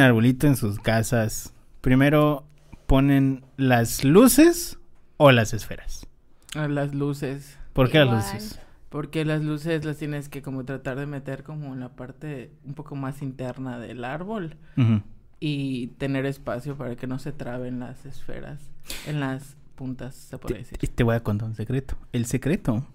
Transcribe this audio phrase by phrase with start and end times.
[0.00, 1.52] un arbolito en sus casas,
[1.82, 2.46] primero
[2.86, 4.78] ponen las luces
[5.18, 6.06] o las esferas.
[6.54, 7.58] A las luces.
[7.74, 8.60] ¿Por qué las luces?
[8.88, 12.74] Porque las luces las tienes que como tratar de meter como en la parte un
[12.74, 14.56] poco más interna del árbol
[15.38, 18.70] y tener espacio para que no se traben las esferas
[19.06, 20.78] en las puntas, se puede decir.
[20.78, 21.96] Te, te voy a contar un secreto.
[22.12, 22.86] El secreto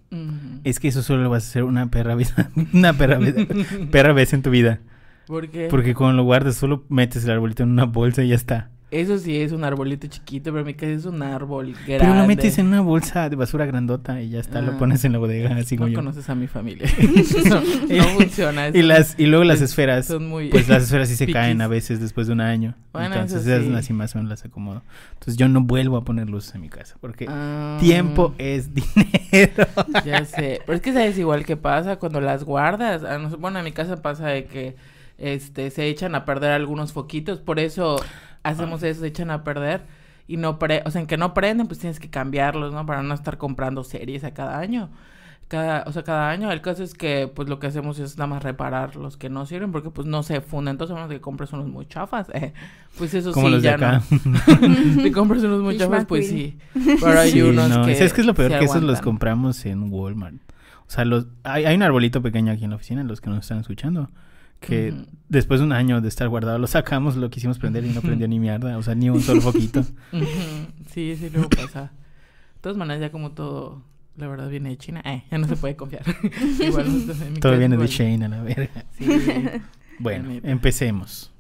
[0.63, 2.33] es que eso solo lo vas a hacer una perra vez,
[2.73, 3.35] una perra vez,
[3.91, 4.81] perra vez en tu vida.
[5.27, 5.67] ¿Por qué?
[5.69, 8.69] Porque cuando lo guardas solo metes el arbolito en una bolsa y ya está.
[8.91, 11.97] Eso sí es un arbolito chiquito, pero mi casa es un árbol grande.
[11.99, 14.77] Pero lo metes en una bolsa de basura grandota y ya está, lo Ah.
[14.77, 15.97] pones en la bodega, así como No yo.
[15.99, 16.87] conoces a mi familia.
[17.49, 17.61] no,
[17.97, 18.67] no funciona.
[18.69, 18.87] Y eso.
[18.87, 20.49] las y luego las es- esferas, Son muy...
[20.49, 21.33] pues las esferas sí se piquis.
[21.33, 22.75] caen a veces después de un año.
[22.93, 23.73] Bueno, Entonces eso esas sí.
[23.73, 24.83] así más o menos las acomodo.
[25.13, 29.65] Entonces yo no vuelvo a poner luces en mi casa porque Ah, tiempo es dinero.
[30.05, 30.61] Ya sé.
[30.65, 33.03] Pero es que sabes igual que pasa cuando las guardas.
[33.03, 34.75] A bueno, en mi casa pasa de que
[35.17, 37.97] este se echan a perder algunos foquitos, por eso
[38.43, 38.87] hacemos Ah.
[38.89, 39.81] eso, se echan a perder
[40.27, 42.85] y no pre o sea, en que no prenden, pues tienes que cambiarlos, ¿no?
[42.85, 44.89] Para no estar comprando series a cada año.
[45.47, 46.51] Cada, o sea, cada año.
[46.51, 49.45] El caso es que pues lo que hacemos es nada más reparar los que no
[49.45, 50.71] sirven porque pues no se funden.
[50.71, 52.51] Entonces, a menos que compres unos muy chafas, eh,
[52.97, 54.01] pues eso Como sí, los de ya acá.
[54.25, 55.03] no.
[55.03, 56.57] si compras unos muy chafas, pues sí.
[56.99, 58.57] Pero hay Sí, unos no, que ¿Sabes qué es lo peor?
[58.57, 60.37] que esos los compramos en Walmart.
[60.87, 63.41] O sea, los hay, hay un arbolito pequeño aquí en la oficina, los que nos
[63.41, 64.09] están escuchando,
[64.67, 64.93] que
[65.29, 68.27] después de un año de estar guardado lo sacamos, lo quisimos prender y no prendió
[68.27, 69.79] ni mierda, o sea, ni un solo foquito.
[70.11, 70.25] Ujú,
[70.93, 71.81] Sí, sí, luego pasa.
[72.55, 73.83] De todas maneras, ya como todo,
[74.17, 76.03] la verdad, viene de China, eh, ya no se puede confiar.
[76.59, 77.87] igual nosotros en mi Todo viene de igual.
[77.89, 78.85] Shane a la verga.
[78.97, 79.07] Sí.
[79.97, 81.31] Bueno, empecemos.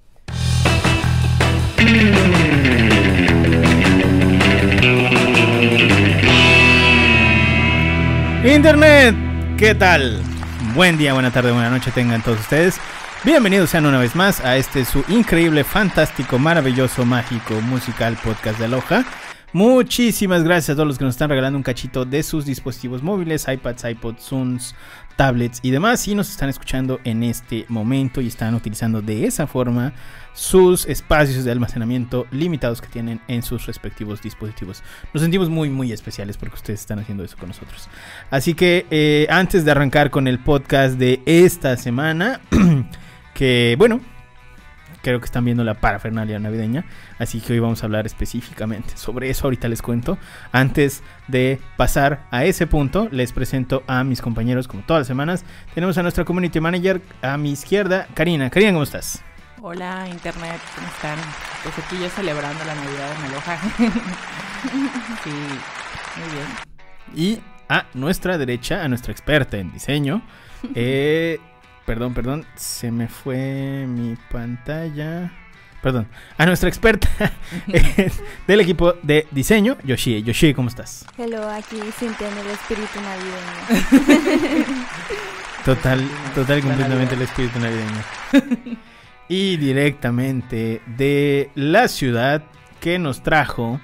[8.43, 9.15] Internet,
[9.57, 10.21] ¿qué tal?
[10.75, 12.79] Buen día, buena tarde, buena noche tengan todos ustedes.
[13.25, 18.65] Bienvenidos sean una vez más a este su increíble, fantástico, maravilloso, mágico, musical podcast de
[18.65, 19.03] Aloha.
[19.51, 23.47] Muchísimas gracias a todos los que nos están regalando un cachito de sus dispositivos móviles,
[23.47, 24.75] iPads, iPods, Zooms,
[25.15, 26.07] tablets y demás.
[26.07, 29.93] Y nos están escuchando en este momento y están utilizando de esa forma
[30.35, 34.83] sus espacios de almacenamiento limitados que tienen en sus respectivos dispositivos.
[35.15, 37.89] Nos sentimos muy, muy especiales porque ustedes están haciendo eso con nosotros.
[38.29, 42.39] Así que eh, antes de arrancar con el podcast de esta semana,
[43.35, 43.99] que bueno,
[45.03, 46.85] creo que están viendo la parafernalia navideña,
[47.19, 50.17] así que hoy vamos a hablar específicamente sobre eso, ahorita les cuento.
[50.51, 55.45] Antes de pasar a ese punto, les presento a mis compañeros como todas las semanas.
[55.75, 58.49] Tenemos a nuestra community manager a mi izquierda, Karina.
[58.49, 59.21] Karina, ¿cómo estás?
[59.61, 61.19] Hola, Internet, ¿cómo están?
[61.61, 63.57] Pues aquí ya celebrando la Navidad en Aloha.
[65.23, 65.29] sí,
[66.17, 66.47] muy bien.
[67.15, 70.21] Y a nuestra derecha, a nuestra experta en diseño.
[70.75, 71.39] eh,
[71.85, 75.31] perdón, perdón, se me fue mi pantalla.
[75.81, 76.07] Perdón,
[76.37, 77.07] a nuestra experta
[78.47, 80.23] del equipo de diseño, Yoshie.
[80.23, 81.05] Yoshie, ¿cómo estás?
[81.17, 84.75] Hello, aquí sintiendo el espíritu navideño.
[85.65, 88.03] Total, total completamente el espíritu navideño.
[89.27, 92.43] Y directamente de la ciudad
[92.79, 93.81] que nos trajo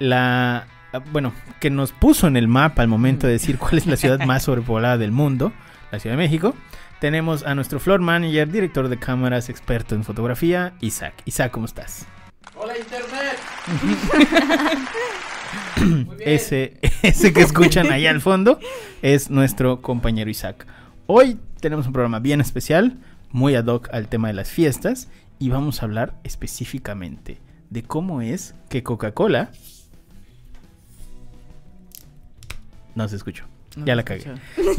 [0.00, 0.66] la...
[1.12, 4.18] Bueno, que nos puso en el mapa al momento de decir cuál es la ciudad
[4.26, 5.52] más sobrepoblada del mundo,
[5.92, 6.56] la Ciudad de México.
[7.06, 11.14] Tenemos a nuestro floor manager, director de cámaras, experto en fotografía, Isaac.
[11.24, 12.04] Isaac, ¿cómo estás?
[12.56, 13.38] Hola, Internet.
[16.18, 18.58] Ese, ese que escuchan allá al fondo
[19.02, 20.66] es nuestro compañero Isaac.
[21.06, 22.98] Hoy tenemos un programa bien especial,
[23.30, 25.08] muy ad hoc al tema de las fiestas,
[25.38, 27.38] y vamos a hablar específicamente
[27.70, 29.52] de cómo es que Coca-Cola...
[32.96, 33.44] No se escuchó.
[33.84, 34.24] Ya la cagué.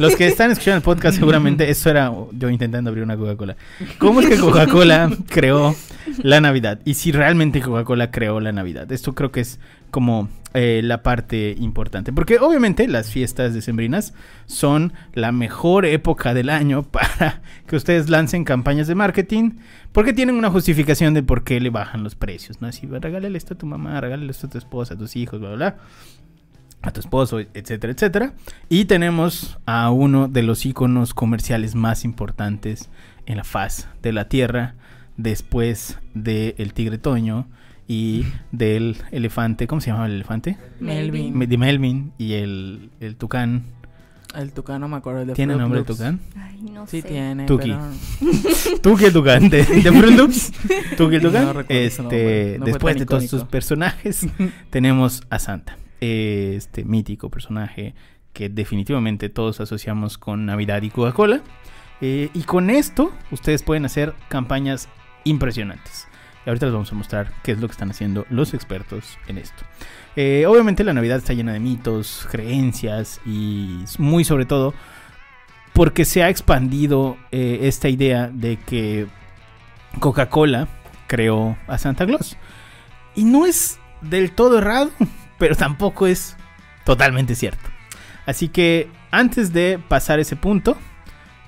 [0.00, 3.56] Los que están escuchando el podcast seguramente eso era yo intentando abrir una Coca-Cola.
[3.98, 5.74] ¿Cómo es que Coca-Cola creó
[6.22, 6.80] la Navidad?
[6.84, 8.90] Y si realmente Coca-Cola creó la Navidad.
[8.90, 9.60] Esto creo que es
[9.92, 12.12] como eh, la parte importante.
[12.12, 14.14] Porque obviamente las fiestas decembrinas
[14.46, 19.52] son la mejor época del año para que ustedes lancen campañas de marketing.
[19.92, 22.60] Porque tienen una justificación de por qué le bajan los precios.
[22.60, 22.66] ¿no?
[22.66, 25.50] Así, regálale esto a tu mamá, regálale esto a tu esposa, a tus hijos, bla,
[25.50, 25.76] bla, bla
[26.82, 28.32] a tu esposo, etcétera, etcétera.
[28.68, 32.88] Y tenemos a uno de los iconos comerciales más importantes
[33.26, 34.74] en la faz de la Tierra,
[35.16, 37.46] después del tigre Toño
[37.88, 40.56] y del elefante, ¿cómo se llamaba el elefante?
[40.78, 41.36] Melvin.
[41.36, 43.64] Me- De Melvin y el, el tucán.
[44.36, 45.24] El tucán, no me acuerdo.
[45.24, 45.98] de ¿Tiene Fruit nombre el Loops.
[45.98, 46.20] tucán?
[46.36, 47.08] Ay, no Sí sé.
[47.08, 47.74] tiene, Tuki.
[48.20, 48.80] pero...
[48.82, 50.52] Tuki el tucán, de, de Fruit Loops.
[50.98, 51.64] Tuki el tucán.
[51.70, 54.26] este, nombre, no fue después de todos sus personajes,
[54.70, 55.76] tenemos a Santa.
[56.00, 57.94] Este mítico personaje
[58.32, 61.40] que definitivamente todos asociamos con Navidad y Coca-Cola.
[62.00, 64.88] Eh, y con esto ustedes pueden hacer campañas
[65.24, 66.06] impresionantes.
[66.46, 69.38] Y ahorita les vamos a mostrar qué es lo que están haciendo los expertos en
[69.38, 69.64] esto.
[70.14, 74.74] Eh, obviamente la Navidad está llena de mitos, creencias y muy sobre todo
[75.72, 79.06] porque se ha expandido eh, esta idea de que
[80.00, 80.68] Coca-Cola
[81.06, 82.36] creó a Santa Claus.
[83.14, 84.90] Y no es del todo errado,
[85.38, 86.36] pero tampoco es
[86.84, 87.70] totalmente cierto.
[88.26, 90.76] Así que antes de pasar ese punto,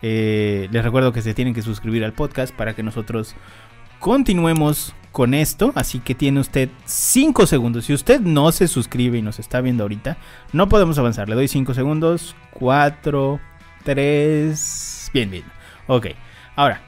[0.02, 3.34] eh, les recuerdo que se tienen que suscribir al podcast para que nosotros
[3.98, 5.72] continuemos con esto.
[5.75, 7.84] Así que tiene usted 5 segundos.
[7.84, 10.16] Si usted no se suscribe y nos está viendo ahorita,
[10.52, 11.28] no podemos avanzar.
[11.28, 12.34] Le doy 5 segundos.
[12.52, 13.40] 4,
[13.84, 15.10] 3.
[15.12, 15.44] Bien, bien.
[15.86, 16.06] Ok.
[16.56, 16.81] Ahora,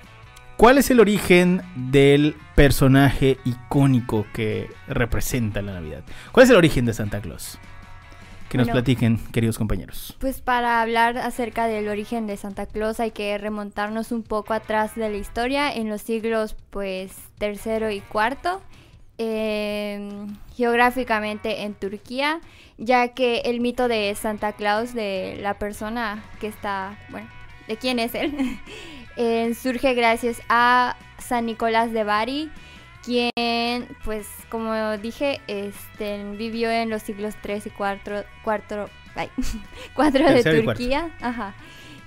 [0.62, 6.04] ¿cuál es el origen del personaje icónico que representa la Navidad?
[6.30, 7.58] ¿Cuál es el origen de Santa Claus?
[8.48, 8.74] Que nos Bueno.
[8.76, 10.16] platiquen, queridos compañeros.
[10.20, 14.94] Pues para hablar acerca del origen de Santa Claus hay que remontarnos un poco atrás
[14.94, 18.62] de la historia en los siglos pues tercero y cuarto.
[19.18, 20.26] eh,
[20.56, 22.40] geográficamente en Turquía,
[22.78, 27.28] ya que el mito de Santa Claus, de la persona que está, bueno,
[27.68, 28.32] de quién es él,
[29.16, 32.50] eh, surge gracias a San Nicolás de Bari,
[33.04, 39.28] quien, pues, como dije, este, vivió en los siglos 3 y 4, cuatro, ay,
[39.94, 40.64] cuatro de y.
[40.64, 41.10] Turquía.
[41.20, 41.54] Ajá.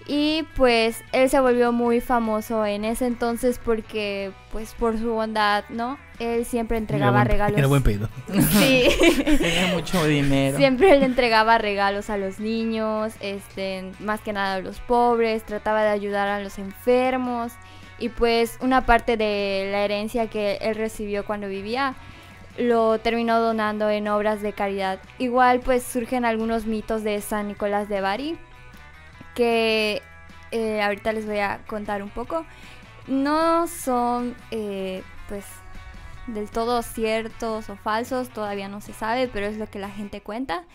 [0.08, 5.66] Y pues él se volvió muy famoso en ese entonces porque, pues, por su bondad,
[5.70, 5.98] ¿no?
[6.20, 7.58] Él siempre entregaba Era buen- regalos.
[7.60, 8.10] Era buen pedido.
[8.52, 8.88] Sí.
[9.38, 10.58] Tenía mucho dinero.
[10.58, 15.84] Siempre le entregaba regalos a los niños, este, más que nada a los pobres, trataba
[15.84, 17.52] de ayudar a los enfermos
[18.00, 21.96] y pues una parte de la herencia que él recibió cuando vivía
[22.58, 25.00] lo terminó donando en obras de caridad.
[25.18, 28.38] Igual pues surgen algunos mitos de San Nicolás de Bari
[29.34, 30.02] que
[30.52, 32.46] eh, ahorita les voy a contar un poco.
[33.08, 35.44] No son eh, pues
[36.28, 40.22] del todo ciertos o falsos, todavía no se sabe, pero es lo que la gente
[40.22, 40.66] cuenta.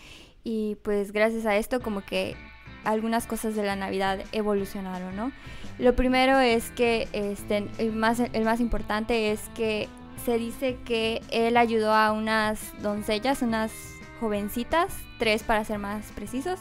[0.43, 2.35] Y pues gracias a esto como que
[2.83, 5.31] algunas cosas de la Navidad evolucionaron, ¿no?
[5.77, 9.87] Lo primero es que este, el, más, el más importante es que
[10.25, 13.71] se dice que él ayudó a unas doncellas, unas
[14.19, 16.59] jovencitas, tres para ser más precisos,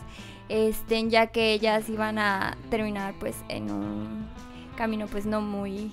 [0.49, 4.27] este, ya que ellas iban a terminar pues en un
[4.77, 5.93] camino pues no muy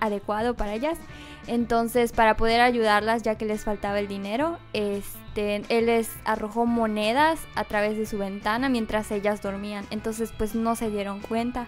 [0.00, 0.98] adecuado para ellas.
[1.46, 7.40] Entonces, para poder ayudarlas, ya que les faltaba el dinero, este, él les arrojó monedas
[7.54, 9.86] a través de su ventana mientras ellas dormían.
[9.90, 11.66] Entonces, pues no se dieron cuenta.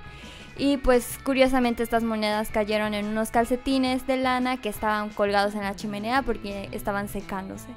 [0.59, 5.63] Y pues curiosamente estas monedas cayeron en unos calcetines de lana que estaban colgados en
[5.63, 7.69] la chimenea porque estaban secándose.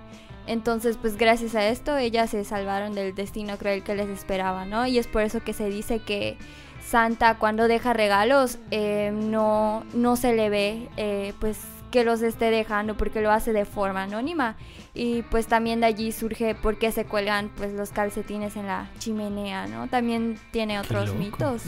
[0.48, 4.86] Entonces, pues gracias a esto ellas se salvaron del destino cruel que les esperaba, ¿no?
[4.86, 6.38] Y es por eso que se dice que
[6.86, 11.60] Santa cuando deja regalos eh, no, no se le ve eh, pues
[11.92, 14.56] que los esté dejando porque lo hace de forma anónima
[14.96, 18.90] y pues también de allí surge por qué se cuelgan pues los calcetines en la
[19.00, 19.88] chimenea, ¿no?
[19.88, 21.64] También tiene otros mitos.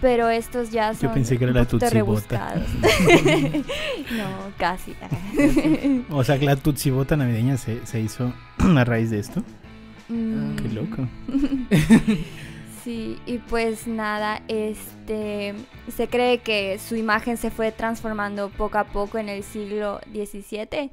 [0.00, 2.68] Pero estos ya son pensé que era la rebuscados.
[4.12, 4.94] no, casi.
[6.10, 9.42] O sea, que la tutsibota navideña se, se hizo a raíz de esto.
[10.08, 11.08] Mm, Qué loco.
[12.82, 15.54] Sí, y pues nada, este
[15.94, 20.90] se cree que su imagen se fue transformando poco a poco en el siglo XVII,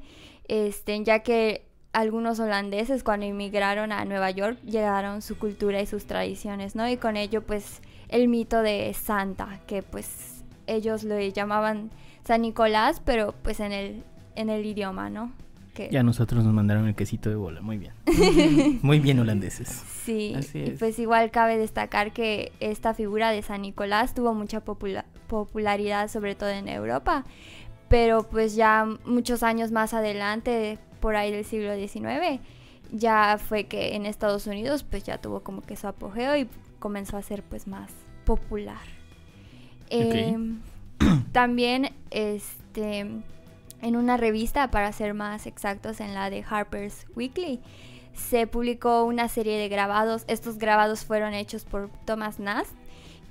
[0.48, 1.64] este, ya que
[1.94, 6.86] algunos holandeses cuando inmigraron a Nueva York llegaron su cultura y sus tradiciones, ¿no?
[6.88, 11.90] Y con ello pues el mito de Santa, que pues ellos lo llamaban
[12.22, 14.04] San Nicolás, pero pues en el
[14.34, 15.32] en el idioma, ¿no?
[15.78, 17.60] Que Ya nosotros nos mandaron el quesito de bola.
[17.60, 17.92] Muy bien.
[18.82, 19.68] Muy bien, holandeses.
[20.04, 24.64] Sí, Así y pues igual cabe destacar que esta figura de San Nicolás tuvo mucha
[24.64, 27.24] popula- popularidad, sobre todo en Europa,
[27.88, 32.40] pero pues ya muchos años más adelante, por ahí del siglo XIX,
[32.90, 36.48] ya fue que en Estados Unidos pues ya tuvo como que su apogeo y
[36.80, 37.90] comenzó a ser pues más
[38.24, 38.80] popular.
[39.90, 40.58] Em,
[41.32, 43.06] también este
[43.82, 47.60] en una revista, para ser más exactos, en la de Harper's Weekly,
[48.14, 50.24] se publicó una serie de grabados.
[50.26, 52.72] Estos grabados fueron hechos por Thomas Nast,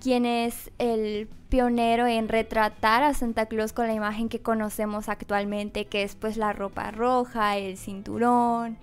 [0.01, 5.85] quien es el pionero en retratar a Santa Claus con la imagen que conocemos actualmente,
[5.85, 8.77] que es pues la ropa roja, el cinturón,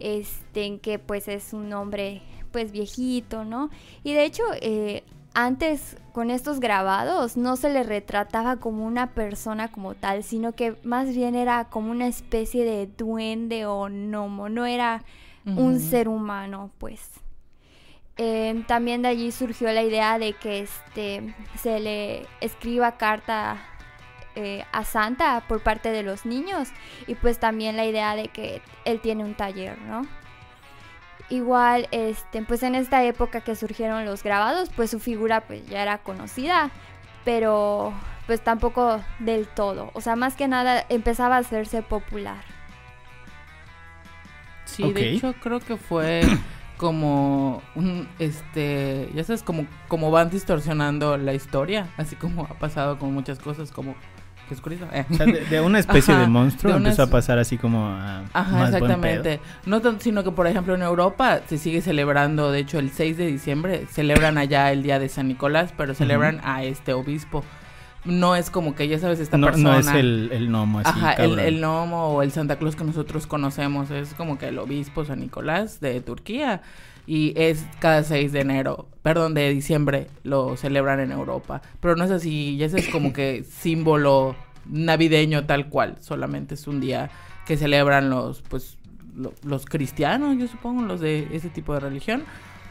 [0.00, 2.22] este, en que pues es un hombre
[2.52, 3.70] pues viejito, ¿no?
[4.04, 5.04] Y de hecho, eh,
[5.38, 10.74] antes con estos grabados no se le retrataba como una persona como tal, sino que
[10.82, 15.04] más bien era como una especie de duende o gnomo, no era
[15.46, 17.08] un ser humano, pues.
[18.16, 23.58] Eh, también de allí surgió la idea de que este se le escriba carta
[24.34, 26.70] eh, a Santa por parte de los niños
[27.06, 30.02] y pues también la idea de que él tiene un taller, ¿no?
[31.30, 35.82] Igual, este, pues en esta época que surgieron los grabados, pues su figura pues ya
[35.82, 36.70] era conocida,
[37.24, 37.92] pero
[38.26, 39.90] pues tampoco del todo.
[39.94, 42.42] O sea, más que nada empezaba a hacerse popular.
[44.64, 46.22] Sí, de hecho creo que fue
[46.78, 52.98] como un, este, ya sabes, como, como van distorsionando la historia, así como ha pasado
[52.98, 53.94] con muchas cosas, como
[54.54, 55.04] eh.
[55.10, 57.86] O sea, de, de una especie Ajá, de monstruo de empezó a pasar así como
[57.86, 59.40] a Ajá, más exactamente.
[59.66, 63.16] No tanto, sino que por ejemplo en Europa se sigue celebrando, de hecho el 6
[63.16, 67.44] de diciembre celebran allá el día de San Nicolás, pero celebran a este obispo.
[68.04, 69.72] No es como que ya sabes esta No, persona.
[69.72, 72.84] no es el, el gnomo así, Ajá, el, el gnomo o el Santa Claus que
[72.84, 76.62] nosotros conocemos es como que el obispo San Nicolás de Turquía
[77.08, 82.04] y es cada 6 de enero, perdón, de diciembre lo celebran en Europa, pero no
[82.04, 84.36] es así, ya ese es como que símbolo
[84.66, 87.10] navideño tal cual, solamente es un día
[87.46, 88.76] que celebran los pues
[89.16, 92.24] lo- los cristianos, yo supongo, los de ese tipo de religión.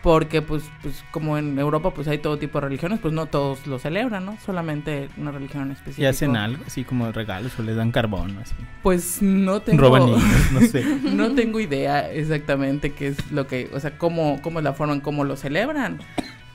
[0.07, 3.67] Porque, pues, pues, como en Europa, pues, hay todo tipo de religiones, pues, no todos
[3.67, 4.37] lo celebran, ¿no?
[4.39, 6.01] Solamente una religión en específico.
[6.01, 8.55] Y hacen algo así como regalos o les dan carbón así.
[8.83, 9.81] Pues no tengo...
[9.81, 10.85] Roban niños, no sé.
[11.13, 14.93] No tengo idea exactamente qué es lo que, o sea, cómo, cómo es la forma
[14.93, 15.99] en cómo lo celebran.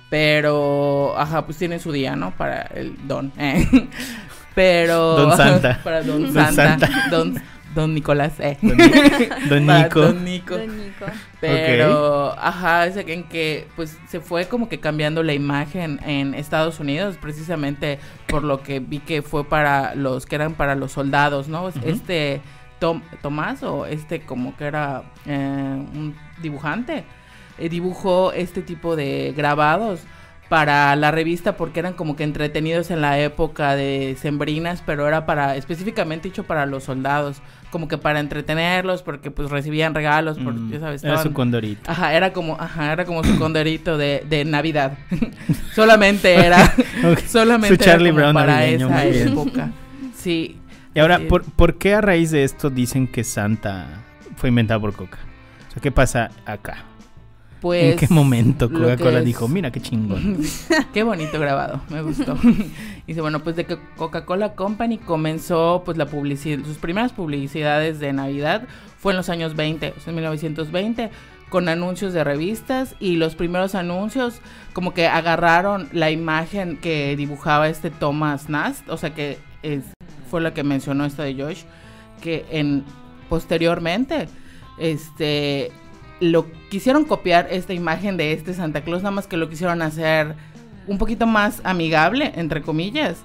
[0.09, 2.31] Pero, ajá, pues tienen su día, ¿no?
[2.31, 3.33] Para el don.
[3.37, 3.69] eh.
[4.55, 5.15] Pero...
[5.15, 5.79] Don Santa.
[5.85, 6.79] Para don, Don Santa.
[6.79, 7.09] Santa.
[7.11, 7.35] Don,
[7.75, 8.59] don Nicolás, eh.
[8.63, 8.77] Don,
[9.67, 10.01] Nico.
[10.01, 10.57] Don Nico.
[10.57, 11.07] Don Nico.
[11.41, 16.81] Pero, ajá, es en que pues se fue como que cambiando la imagen en Estados
[16.81, 21.49] Unidos, precisamente por lo que vi que fue para los que eran para los soldados,
[21.49, 21.69] ¿no?
[21.85, 22.41] Este
[22.79, 27.05] Tom, Tomás o este como que era eh, un dibujante,
[27.59, 30.01] eh, dibujó este tipo de grabados
[30.53, 35.25] para la revista porque eran como que entretenidos en la época de sembrinas, pero era
[35.25, 37.41] para específicamente hecho para los soldados,
[37.71, 41.33] como que para entretenerlos porque pues recibían regalos, porque Mm, ya sabes, Era su estaban-
[41.33, 41.91] condorito.
[41.91, 44.99] Ajá, era como, ajá, era como su condorito de, de Navidad.
[45.75, 46.63] solamente era,
[47.11, 47.21] Ok.
[47.21, 49.71] solamente Su Charlie era Brown para navideño, esa época.
[50.15, 50.59] Sí.
[50.95, 51.25] Y ahora, Sí.
[51.31, 53.87] ¿por, ¿por qué a raíz de esto dicen que Santa
[54.37, 55.17] fue inventado por Coca?
[55.69, 56.85] O sea, ¿qué pasa acá?
[57.63, 57.93] Pues.
[57.93, 60.39] ¿En qué momento Coca-Cola dijo, mira qué chingón?
[60.93, 62.37] Qué bonito grabado, me gustó.
[63.07, 68.13] Dice, bueno, pues de que Coca-Cola Company comenzó pues la publicidad, sus primeras publicidades de
[68.13, 68.67] Navidad
[68.99, 71.11] fue en los años 20, o sea, en 1920,
[71.51, 74.41] con anuncios de revistas y los primeros anuncios
[74.73, 79.85] como que agarraron la imagen que dibujaba este Thomas Nast, o sea que es-
[80.31, 81.63] fue la que mencionó esta de Josh,
[82.21, 82.85] que en
[83.29, 84.29] posteriormente
[84.79, 85.71] este
[86.23, 90.35] lo quisieron copiar esta imagen de este Santa Claus, nada más que lo quisieron hacer
[90.87, 93.23] un poquito más amigable, entre comillas,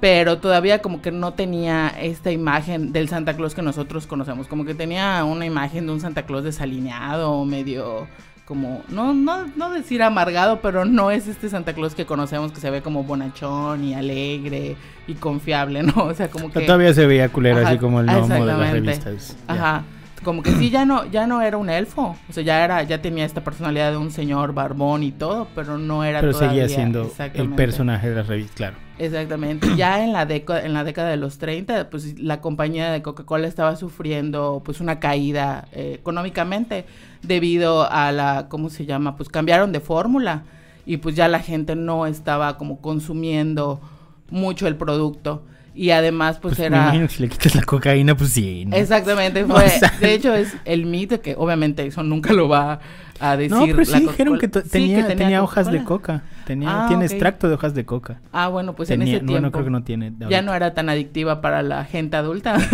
[0.00, 4.64] pero todavía como que no tenía esta imagen del Santa Claus que nosotros conocemos, como
[4.64, 8.08] que tenía una imagen de un Santa Claus desalineado, medio
[8.46, 12.60] como, no, no, no decir amargado, pero no es este Santa Claus que conocemos que
[12.60, 14.74] se ve como bonachón y alegre
[15.06, 16.04] y confiable, ¿no?
[16.04, 16.62] O sea, como que...
[16.62, 19.36] todavía se veía culero Ajá, así como el gnomo de las revistas.
[19.46, 19.84] Ajá.
[20.22, 22.14] Como que sí, ya no, ya no era un elfo.
[22.28, 25.78] O sea, ya era, ya tenía esta personalidad de un señor barbón y todo, pero
[25.78, 28.76] no era Pero seguía todavía- siendo el personaje de las revistas, claro.
[28.98, 29.66] Exactamente.
[29.76, 33.48] Ya en la década, en la década de los 30, pues la compañía de Coca-Cola
[33.48, 36.84] estaba sufriendo pues una caída eh, económicamente
[37.22, 39.16] debido a la, ¿cómo se llama?
[39.16, 40.42] Pues cambiaron de fórmula
[40.84, 43.80] y pues ya la gente no estaba como consumiendo
[44.28, 47.62] mucho el producto y además pues, Pues, me era imagino que si le quitas la
[47.62, 48.64] cocaína, pues sí.
[48.66, 48.76] ¿no?
[48.76, 49.68] Exactamente, O fue.
[49.68, 52.80] sea- De hecho, es el mito que obviamente eso nunca lo va
[53.20, 53.52] a decir.
[53.56, 54.62] No, pero la sí dijeron Coca-Cola.
[54.62, 56.22] que Sí, tenía, que tenía hojas de coca.
[56.46, 58.20] Tenía, Ah, tiene extracto de hojas de coca.
[58.32, 59.46] Ah, bueno, pues Tenía- en ese no, tiempo.
[59.46, 60.12] no creo que no tiene.
[60.28, 62.56] ya no era tan adictiva para la gente adulta.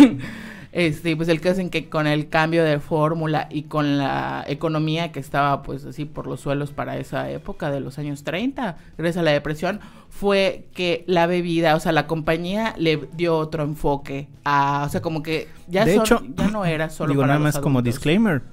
[0.79, 5.11] este, pues el caso en que con el cambio de fórmula y con la economía
[5.11, 9.17] que estaba pues así por los suelos para esa época de los años 30, gracias
[9.17, 9.79] a la depresión,
[10.09, 15.01] fue que la bebida, o sea, la compañía le dio otro enfoque a, o sea,
[15.01, 17.61] como que ya, De son- hecho, ya no era solo Digo, para nada los más
[17.63, 18.43] como disclaimer.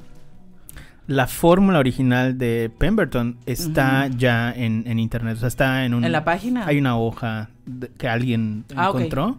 [1.07, 5.37] La fórmula original de Pemberton está ya en, en internet.
[5.37, 6.03] O sea, está en un.
[6.03, 6.67] En la página.
[6.67, 9.37] Hay una hoja de- que alguien Ah, encontró.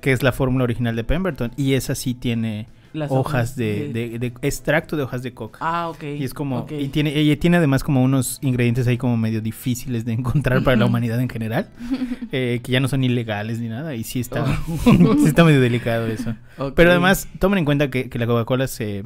[0.00, 1.52] Que es la fórmula original de Pemberton.
[1.56, 3.92] Y esa sí tiene Las hojas de, sí.
[3.92, 5.58] de- de extracto de hojas de coca.
[5.60, 6.02] Ah, ok.
[6.18, 10.04] Y es como, y tiene, y tiene además como unos ingredientes ahí como medio difíciles
[10.04, 11.68] de encontrar para la humanidad en general,
[12.32, 14.44] eh, que ya no son ilegales ni nada, y sí está,
[14.86, 15.14] Oh.
[15.18, 16.34] sí está medio delicado eso.
[16.74, 19.04] Pero además, tomen en cuenta que, que la Coca-Cola se,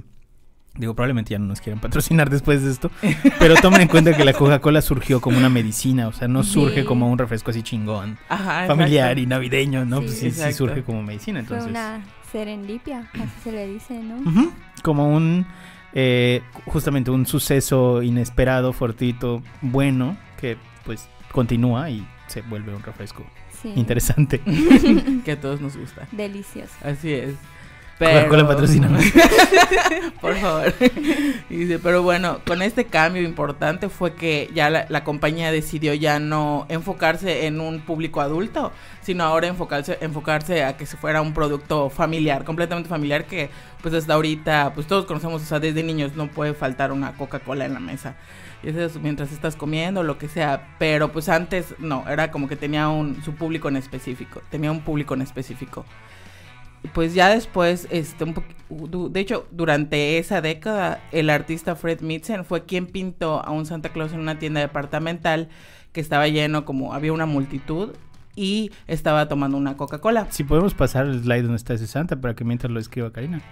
[0.77, 2.91] Digo, probablemente ya no nos quieran patrocinar después de esto.
[3.39, 6.07] Pero tomen en cuenta que la Coca-Cola surgió como una medicina.
[6.09, 6.87] O sea, no surge Sí.
[6.87, 9.99] como un refresco así chingón, Ajá, familiar y navideño, ¿no?
[9.99, 10.05] Sí.
[10.07, 11.43] pues sí, sí surge como medicina.
[11.43, 14.53] Fue Entonces, una serendipia, así se le dice, ¿no?
[14.83, 15.45] Como un,
[15.93, 23.27] eh, justamente un suceso inesperado, fortuito, bueno, que pues continúa y se vuelve un refresco
[23.61, 23.73] Sí.
[23.75, 24.41] interesante.
[25.25, 26.07] que a todos nos gusta.
[26.13, 26.73] Delicioso.
[26.83, 27.35] Así es.
[28.07, 29.05] Coca-Cola patrocínanos.
[30.21, 30.73] Por favor.
[31.49, 35.95] Y dice, pero bueno, con este cambio importante fue que ya la, la compañía decidió
[35.95, 41.23] ya no enfocarse en un público adulto, sino ahora enfocarse, enfocarse a que se fuera
[41.23, 43.51] un producto familiar, completamente familiar, que
[43.83, 47.65] pues hasta ahorita, pues todos conocemos, o sea, desde niños no puede faltar una Coca-Cola
[47.65, 48.17] en la mesa.
[48.63, 50.77] Y eso es mientras estás comiendo, lo que sea.
[50.79, 54.83] Pero pues antes no, era como que tenía un, su público en específico, tenía un
[54.83, 55.85] público en específico.
[56.93, 58.35] Pues ya después, este, un
[58.71, 63.91] de hecho, durante esa década, el artista Fred Mitzen fue quien pintó a un Santa
[63.91, 65.49] Claus en una tienda departamental
[65.93, 67.91] que estaba lleno, como había una multitud
[68.37, 70.29] y estaba tomando una Coca-Cola.
[70.31, 73.43] Si podemos pasar el slide donde está ese Santa para que mientras lo escriba Karina.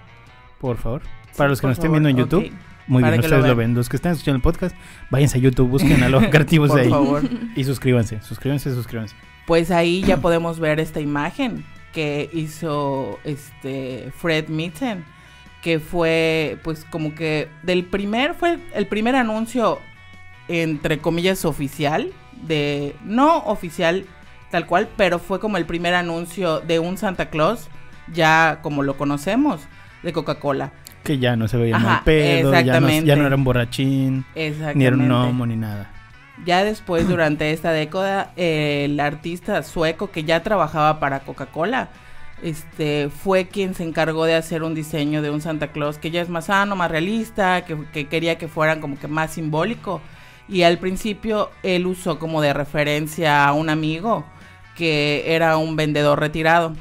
[0.61, 1.03] Por favor.
[1.37, 2.17] Para los que nos estén viendo en.
[2.17, 2.53] YouTube,
[2.87, 3.75] muy Para bien, lo ustedes lo ven.
[3.75, 4.75] Los que están escuchando el podcast,
[5.11, 6.89] váyanse a YouTube, busquen a los creativos ahí.
[6.89, 7.23] favor.
[7.55, 9.15] Y suscríbanse, suscríbanse, suscríbanse.
[9.47, 11.65] Pues ahí ya podemos ver esta imagen
[11.99, 15.05] que hizo este Fred Mitten,
[15.63, 19.81] que fue pues como que del primer, fue el primer anuncio
[20.47, 22.13] entre comillas oficial,
[22.47, 24.05] de no oficial
[24.53, 27.69] tal cual, pero fue como el primer anuncio de un Santa Claus,
[28.15, 29.63] ya como lo conocemos,
[30.05, 30.71] de Coca-Cola.
[31.03, 34.85] Que ya no se veía mal pedo, ya no, ya no era un borrachín, ni
[34.85, 35.91] era un gnomo, ni nada.
[36.45, 41.89] Ya después, durante esta década, el artista sueco que ya trabajaba para Coca-Cola,
[42.43, 46.23] este, fue quien se encargó de hacer un diseño de un Santa Claus que ya
[46.23, 50.01] es más sano, más realista, que, que quería que fueran como que más simbólico.
[50.49, 54.25] Y al principio él usó como de referencia a un amigo
[54.77, 56.75] que era un vendedor retirado.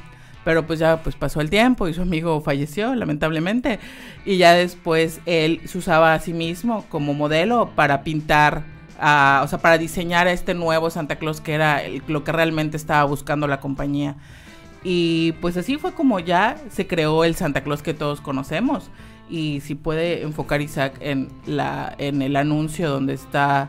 [0.44, 3.80] Pero pues ya pues pasó el tiempo y su amigo falleció, lamentablemente.
[4.24, 8.62] Y ya después él se usaba a sí mismo como modelo para pintar,
[9.00, 13.46] o sea, para diseñar este nuevo Santa Claus que era lo que realmente estaba buscando
[13.46, 14.16] la compañía.
[14.84, 18.90] Y pues así fue como ya se creó el Santa Claus que todos conocemos.
[19.30, 23.68] Y si puede enfocar Isaac en la en el anuncio donde está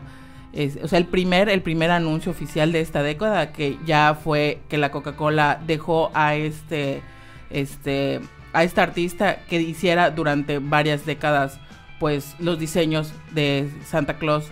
[0.52, 4.60] es- o sea, el primer el primer anuncio oficial de esta década que ya fue
[4.68, 7.02] que la Coca-Cola dejó a este
[7.50, 8.20] este
[8.52, 11.60] a esta artista que hiciera durante varias décadas
[12.00, 14.50] pues los diseños de Santa Claus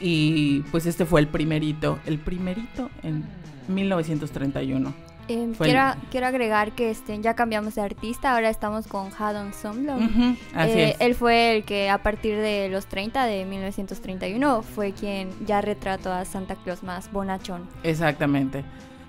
[0.00, 3.24] y pues este fue el primerito, el primerito en
[3.68, 4.92] 1931.
[5.28, 9.10] Eh, Fue el- quiero, quiero agregar que este, ya cambiamos de artista, ahora estamos con
[9.18, 11.00] Haddon así Eh, es.
[11.00, 16.12] Él fue el que a partir de los 30 de 1931 fue quien ya retrató
[16.12, 17.68] a Santa Claus más bonachón.
[17.82, 18.64] Exactamente.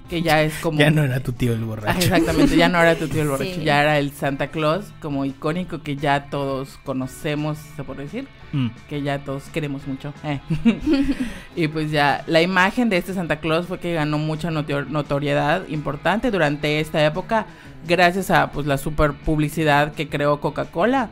[0.09, 1.99] Que ya es como Ya no era tu tío el Ah, borracho.
[1.99, 3.63] Exactamente, ya no era tu tío el borracho, Sí.
[3.63, 8.67] ya era el Santa Claus como icónico que ya todos conocemos, se puede decir, Mm.
[8.87, 10.13] que ya todos queremos mucho.
[10.23, 10.39] eh.
[11.55, 15.67] y pues ya, la imagen de este Santa Claus fue que ganó mucha notor- notoriedad
[15.67, 17.45] importante durante esta época,
[17.87, 21.09] gracias a pues la super publicidad que creó Coca-Cola.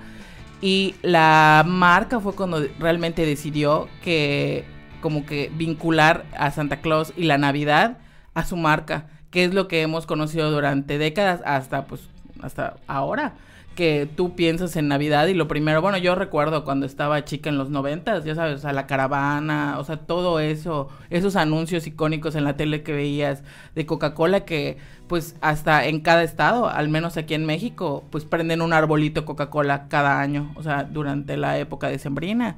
[0.62, 4.64] Y la marca fue cuando realmente decidió que
[5.02, 7.98] como que vincular a Santa Claus y la Navidad
[8.34, 12.02] a su marca, que es lo que hemos conocido durante décadas hasta pues
[12.42, 13.34] hasta ahora
[13.76, 17.58] que tú piensas en Navidad y lo primero, bueno, yo recuerdo cuando estaba chica en
[17.58, 22.36] los noventas, ya sabes, o sea, la caravana, o sea, todo eso, esos anuncios icónicos
[22.36, 23.44] en la tele que veías
[23.76, 28.62] de Coca-Cola que pues hasta en cada estado, al menos aquí en México, pues prenden
[28.62, 32.58] un arbolito Coca-Cola cada año, o sea, durante la época de Sembrina.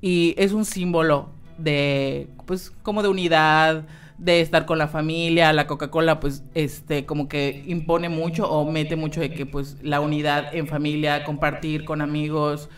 [0.00, 3.84] Y es un símbolo de, pues, como de unidad,
[4.20, 8.94] de estar con la familia, la Coca-Cola pues este como que impone mucho o mete
[8.94, 12.68] mucho de que pues la unidad en familia, compartir con amigos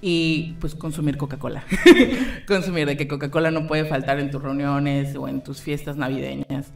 [0.00, 1.64] y pues consumir Coca-Cola.
[2.46, 6.72] consumir de que Coca-Cola no puede faltar en tus reuniones o en tus fiestas navideñas.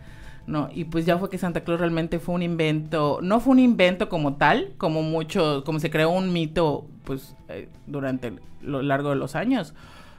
[0.48, 3.58] No, y pues ya fue que Santa Claus realmente fue un invento, no fue un
[3.58, 9.10] invento como tal, como mucho, como se creó un mito pues eh, durante lo largo
[9.10, 9.74] de los años.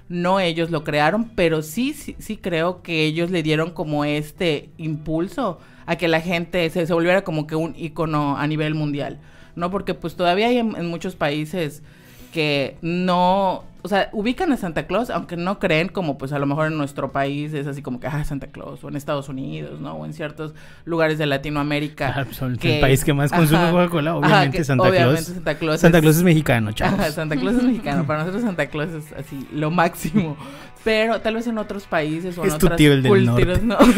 [0.09, 4.69] No ellos lo crearon, pero sí, sí, sí creo que ellos le dieron como este
[4.77, 9.19] impulso a que la gente se, se volviera como que un icono a nivel mundial,
[9.55, 9.69] ¿no?
[9.71, 11.83] Porque pues todavía hay en, en muchos países
[12.31, 16.45] que no, o sea, ubican a Santa Claus, aunque no creen como pues a lo
[16.45, 19.79] mejor en nuestro país es así como que, ah, Santa Claus, o en Estados Unidos,
[19.79, 19.93] ¿no?
[19.93, 20.53] O en ciertos
[20.85, 22.13] lugares de Latinoamérica.
[22.17, 25.25] Ah, pues, el país que más consume Coca-Cola, obviamente, Santa, obviamente Claus.
[25.35, 25.79] Santa Claus.
[25.81, 26.99] Santa Claus es mexicano, chavos.
[26.99, 30.35] Ajá, Santa Claus es mexicano, para nosotros Santa Claus es así, lo máximo.
[30.83, 33.61] Pero tal vez en otros países o en es tu otras tío el del culturas,
[33.63, 33.93] norte.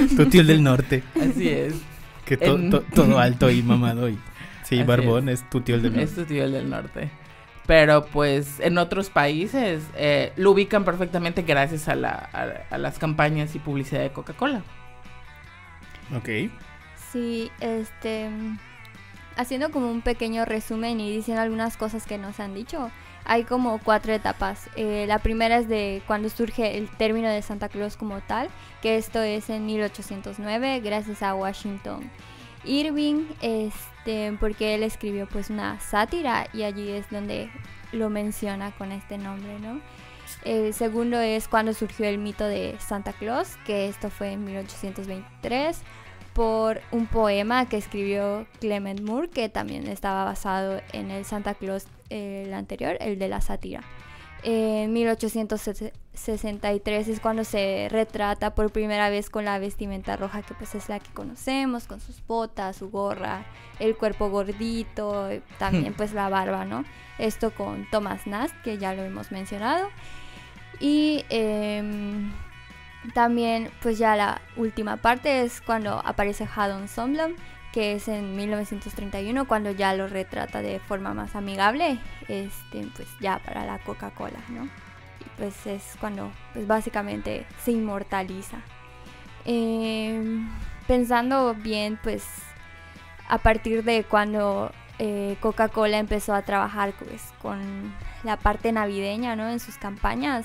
[0.00, 0.16] ¿no?
[0.16, 1.02] tu tío el del norte.
[1.20, 1.74] Así es.
[2.24, 4.18] Que to- En- to- todo alto y mamado y...
[4.64, 5.48] Sí, Así barbón, es.
[5.50, 6.04] tu tío el del norte.
[6.04, 7.10] Es tu tío el del norte.
[7.66, 12.98] Pero pues en otros países eh, lo ubican perfectamente gracias a, la, a, a las
[12.98, 14.62] campañas y publicidad de Coca-Cola.
[16.16, 16.28] Ok.
[17.12, 18.28] Sí, este.
[19.36, 22.90] Haciendo como un pequeño resumen y diciendo algunas cosas que nos han dicho,
[23.24, 24.68] hay como cuatro etapas.
[24.76, 28.48] Eh, la primera es de cuando surge el término de Santa Claus como tal,
[28.82, 32.10] que esto es en 1809, gracias a Washington
[32.64, 33.91] Irving, este,
[34.40, 37.50] porque él escribió pues una sátira y allí es donde
[37.92, 39.80] lo menciona con este nombre, ¿no?
[40.44, 45.80] El segundo es cuando surgió el mito de Santa Claus, que esto fue en 1823
[46.32, 51.86] por un poema que escribió Clement Moore, que también estaba basado en el Santa Claus,
[52.10, 53.82] eh, el anterior, el de la sátira.
[54.44, 60.74] En 1863 es cuando se retrata por primera vez con la vestimenta roja, que pues
[60.74, 63.46] es la que conocemos, con sus botas, su gorra,
[63.78, 65.28] el cuerpo gordito,
[65.58, 66.84] también pues la barba, ¿no?
[67.18, 69.88] Esto con Thomas Nast, que ya lo hemos mencionado.
[70.80, 72.32] Y em,
[73.14, 77.34] también, pues ya la última parte es cuando aparece Haddon Sundblom,
[77.72, 83.38] que es en 1931, cuando ya lo retrata de forma más amigable, este, pues ya
[83.38, 84.64] para la Coca-Cola, ¿no?
[84.64, 88.58] Y pues es cuando, pues básicamente se inmortaliza.
[89.44, 90.48] Em,
[90.86, 92.24] pensando bien, pues
[93.28, 99.48] a partir de cuando eh, Coca-Cola empezó a trabajar pues, con la parte navideña, ¿no?
[99.48, 100.44] En sus campañas,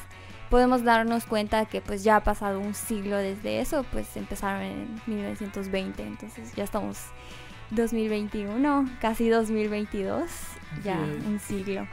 [0.49, 5.01] podemos darnos cuenta que pues ya ha pasado un siglo desde eso, pues empezaron en
[5.07, 6.97] 1920, entonces ya estamos
[7.71, 10.29] 2021, casi 2022,
[10.83, 11.87] ya un siglo.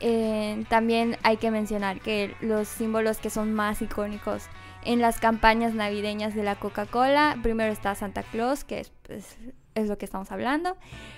[0.00, 4.48] Eh, también hay que mencionar que los símbolos que son más icónicos
[4.84, 9.38] en las campañas navideñas de la Coca-Cola, primero está Santa Claus, que es, pues,
[9.74, 10.76] es lo que estamos hablando.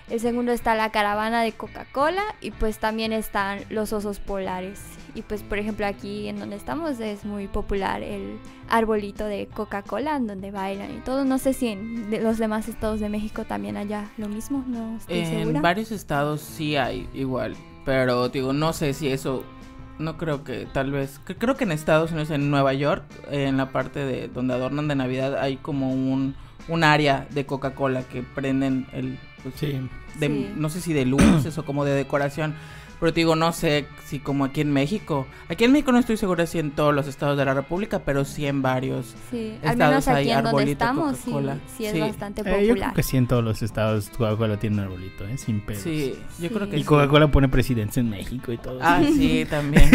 [0.09, 4.81] El segundo está la caravana de Coca-Cola y pues también están los osos polares.
[5.17, 8.37] Y pues por ejemplo aquí en donde estamos es muy popular el
[8.69, 11.25] arbolito de Coca-Cola en donde bailan y todo.
[11.25, 14.99] No sé si en de- los demás estados de México también haya lo mismo, no
[14.99, 15.61] estoy En segura.
[15.63, 19.43] varios estados sí hay igual, pero digo, no sé si eso,
[19.99, 23.57] no creo que tal vez, cre- creo que en Estados Unidos, en Nueva York, en
[23.57, 26.35] la parte de donde adornan de Navidad, hay como un,
[26.69, 29.79] un área de Coca-Cola que prenden el, pues, Sí.
[30.21, 30.53] de- Sí.
[30.57, 32.55] no sé si de luces o como de decoración.
[32.99, 35.27] Pero te digo, no sé si como aquí en México.
[35.51, 38.25] Aquí en México no estoy segura si en todos los estados de la República, pero
[38.25, 39.15] sí en varios.
[39.31, 41.57] Sí, al estados menos aquí hay en donde arbolito estamos sí, Coca-Cola.
[41.77, 42.01] sí es Sí.
[42.01, 42.77] bastante Eh, yo popular.
[42.91, 45.37] creo que sí en todos los estados Coca-Cola tiene un arbolito, ¿eh?
[45.37, 45.83] Sin pedos.
[45.83, 46.55] Sí, yo Sí.
[46.55, 46.87] creo que Y sí.
[46.87, 48.79] Coca-Cola pone presidentes en México y todo.
[48.81, 49.91] Ah, sí, también.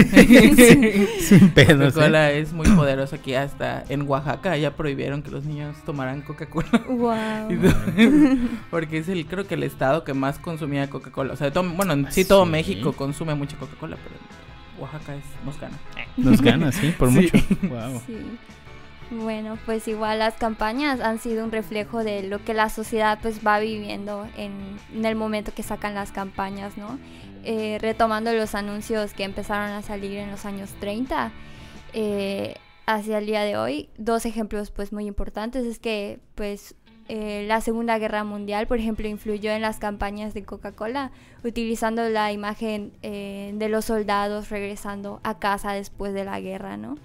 [1.20, 1.94] Sin pedos, ¿eh?
[1.94, 6.70] Coca-Cola es muy poderosa aquí hasta en Oaxaca ya prohibieron que los niños tomaran Coca-Cola.
[6.92, 7.16] Wow.
[8.70, 11.34] Porque es el creo que el estado que más consumía Coca-Cola.
[11.34, 12.52] O sea, todo- bueno, en sí todo Sí.
[12.91, 14.15] México consume mucha Coca-Cola, pero
[14.80, 15.77] Oaxaca es nos gana.
[16.17, 17.15] Nos gana, sí, por Sí.
[17.15, 17.38] mucho.
[17.69, 18.01] Wow.
[18.06, 18.17] Sí.
[19.12, 23.45] Bueno, pues igual las campañas han sido un reflejo de lo que la sociedad pues
[23.45, 24.54] va viviendo en,
[24.95, 26.97] en el momento que sacan las campañas, ¿no?
[27.43, 31.32] Eh, retomando los anuncios que empezaron a salir en los años 30
[31.93, 36.75] eh, hacia el día de hoy, dos ejemplos pues muy importantes es que pues
[37.08, 41.12] eh, la Segunda Guerra Mundial, por ejemplo, influyó en las campañas de Coca-Cola,
[41.44, 46.98] utilizando la imagen eh, de los soldados regresando a casa después de la guerra, ¿no?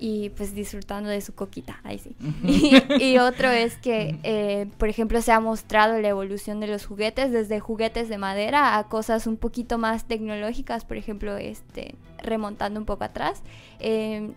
[0.00, 2.14] Y pues disfrutando de su coquita, ahí sí.
[2.44, 6.86] Y, y otro es que, eh, por ejemplo, se ha mostrado la evolución de los
[6.86, 12.80] juguetes, desde juguetes de madera a cosas un poquito más tecnológicas, por ejemplo, este remontando
[12.80, 13.42] un poco atrás,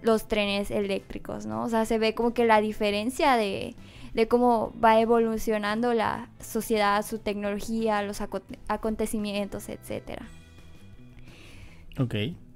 [0.04, 1.64] los trenes eléctricos, ¿no?
[1.64, 3.76] O sea, se ve como que la diferencia de,
[4.14, 10.28] de cómo va evolucionando la sociedad, su tecnología, los aco- acontecimientos, etcétera.
[12.00, 12.16] Ok.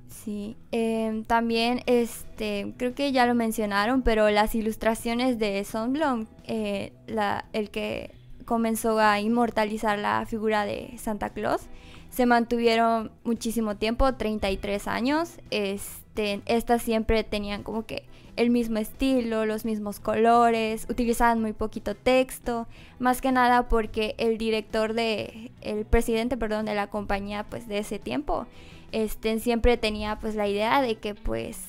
[0.10, 6.94] Sí, em, también este, creo que ya lo mencionaron, pero las ilustraciones de Sundblom, eh,
[7.06, 8.12] la, el que
[8.46, 11.62] comenzó a inmortalizar la figura de Santa Claus,
[12.10, 16.05] se mantuvieron muchísimo tiempo, 33 años, este,
[16.46, 18.04] estas siempre tenían como que
[18.36, 22.68] el mismo estilo, los mismos colores, utilizaban muy poquito texto,
[23.00, 27.80] más que nada porque el director de, el presidente, perdón, de la compañía, pues de
[27.80, 28.46] ese tiempo,
[28.92, 31.60] este, siempre tenía pues la idea de que pues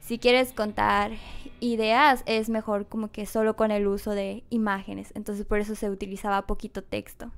[0.00, 1.12] si quieres contar
[1.60, 5.90] ideas es mejor como que solo con el uso de imágenes, entonces por eso se
[5.90, 7.30] utilizaba poquito texto.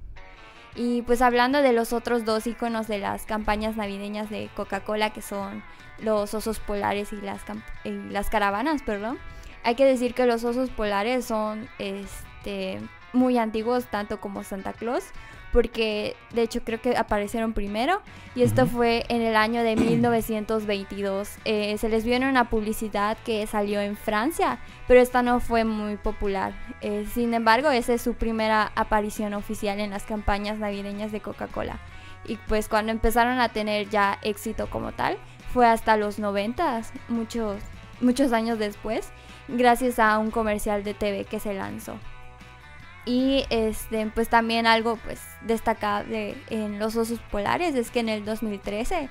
[0.74, 5.22] Y pues hablando de los otros dos iconos de las campañas navideñas de Coca-Cola, que
[5.22, 5.62] son
[5.98, 7.42] los osos polares y las,
[7.84, 9.18] las caravanas, perdón,
[9.62, 12.80] hay que decir que los osos polares son este,
[13.12, 15.04] muy antiguos, tanto como Santa Claus,
[15.54, 18.02] porque de hecho creo que aparecieron primero
[18.34, 21.30] y esto fue en el año de 1922.
[21.44, 25.62] Eh, se les vio en una publicidad que salió en Francia, pero esta no fue
[25.64, 26.54] muy popular.
[26.80, 31.78] Eh, sin embargo, esa es su primera aparición oficial en las campañas navideñas de Coca-Cola.
[32.24, 35.18] Y pues cuando empezaron a tener ya éxito como tal,
[35.52, 37.62] fue hasta los 90, muchos,
[38.00, 39.10] muchos años después,
[39.46, 41.96] gracias a un comercial de TV que se lanzó.
[43.06, 48.24] Y este, pues también algo pues destacable en los osos polares es que en el
[48.24, 49.10] 2013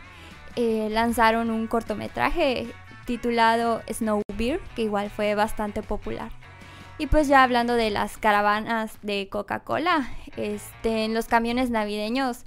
[0.56, 2.68] eh, lanzaron un cortometraje
[3.06, 6.32] titulado Snowbeard, que igual fue bastante popular.
[6.98, 12.44] Y pues ya hablando de las caravanas de Coca-Cola, este, los camiones navideños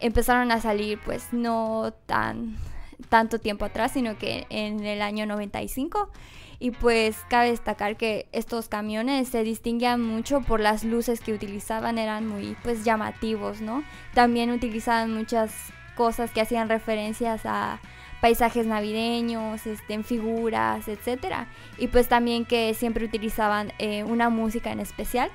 [0.00, 2.56] empezaron a salir pues no tan
[3.08, 6.10] tanto tiempo atrás, sino que en el año 95
[6.60, 11.96] y pues cabe destacar que estos camiones se distinguían mucho por las luces que utilizaban,
[11.96, 13.82] eran muy pues llamativos, ¿no?
[14.12, 15.52] También utilizaban muchas
[15.96, 17.80] cosas que hacían referencias a
[18.20, 21.48] paisajes navideños, este, en figuras, etcétera.
[21.78, 25.30] Y pues también que siempre utilizaban eh, una música en especial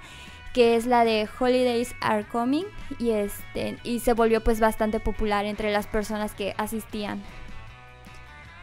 [0.54, 2.64] que es la de Holidays Are Coming
[2.98, 7.22] y este y se volvió pues bastante popular entre las personas que asistían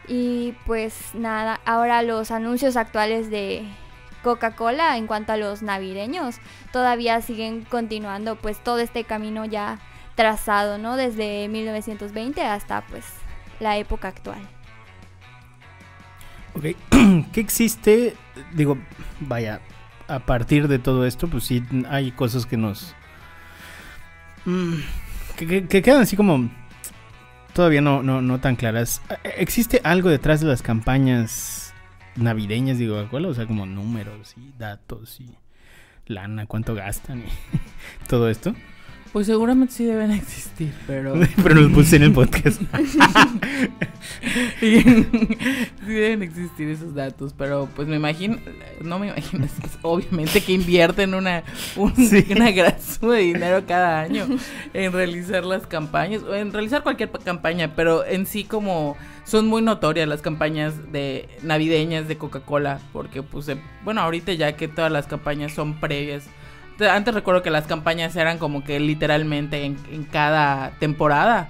[0.07, 3.63] y pues nada, ahora los anuncios actuales de
[4.23, 6.37] Coca-Cola en cuanto a los navideños
[6.71, 9.79] todavía siguen continuando pues todo este camino ya
[10.15, 10.95] trazado, ¿no?
[10.95, 13.05] Desde 1920 hasta pues
[13.59, 14.41] la época actual.
[16.55, 16.65] Ok,
[17.33, 18.15] ¿qué existe?
[18.53, 18.77] Digo,
[19.19, 19.61] vaya,
[20.07, 22.95] a partir de todo esto, pues sí hay cosas que nos...
[24.45, 24.75] Mm,
[25.35, 26.49] que quedan así como
[27.53, 29.01] todavía no, no, no tan claras.
[29.37, 31.73] ¿Existe algo detrás de las campañas
[32.15, 33.29] navideñas de Coca-Cola?
[33.29, 35.29] O sea, como números y datos y
[36.05, 37.23] lana, cuánto gastan y
[38.07, 38.53] todo esto.
[39.11, 41.13] Pues seguramente sí deben existir, pero...
[41.43, 42.61] pero los puse en el podcast.
[44.59, 44.83] sí
[45.85, 48.37] deben existir esos datos, pero pues me imagino,
[48.81, 49.47] no me imagino,
[49.81, 51.43] obviamente que invierten una,
[51.75, 54.27] una gran suma de dinero cada año
[54.73, 59.61] en realizar las campañas, o en realizar cualquier campaña, pero en sí como son muy
[59.61, 63.49] notorias las campañas de navideñas de Coca-Cola, porque pues,
[63.83, 66.27] bueno, ahorita ya que todas las campañas son previas
[66.89, 71.47] antes recuerdo que las campañas eran como que literalmente en, cada temporada.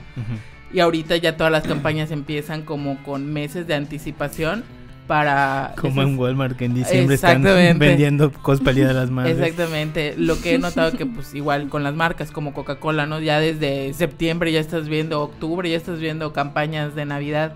[0.74, 4.64] Y ahorita ya todas las campañas empiezan como con meses de anticipación
[5.08, 5.74] para...
[5.80, 9.38] Como en Walmart que en diciembre están vendiendo cosas de las Madres.
[9.38, 10.16] Exactamente.
[10.18, 13.20] Lo que he notado que pues igual con las marcas como Coca-Cola, ¿no?
[13.20, 17.54] Ya desde septiembre ya estás viendo octubre, ya estás viendo campañas de Navidad.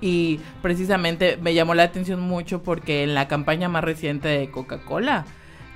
[0.00, 5.24] Y precisamente me llamó la atención mucho porque en la campaña más reciente de Coca-Cola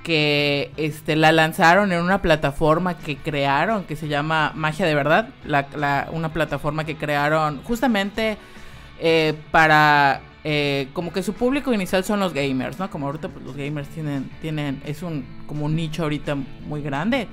[0.07, 5.27] que este, la lanzaron en una plataforma que crearon, que se llama Magia de Verdad,
[5.43, 8.37] la, una plataforma que crearon justamente
[9.01, 12.89] eh, para, eh, como que su público inicial son los gamers, ¿no?
[12.89, 17.27] Como ahorita pues, los gamers tienen, tienen, es un, como un nicho ahorita muy grande.